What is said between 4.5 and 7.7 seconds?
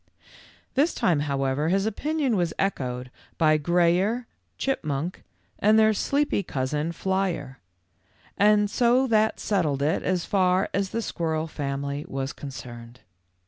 Chipmunk, and their sleepy cousin, Flyer;